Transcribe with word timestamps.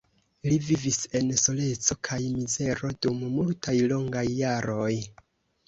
Li 0.45 0.55
vivis 0.69 0.97
en 1.19 1.29
soleco 1.41 1.99
kaj 2.09 2.17
mizero 2.39 2.91
dum 3.07 3.23
multaj 3.37 3.79
longaj 3.95 4.27
jaroj. 4.43 4.93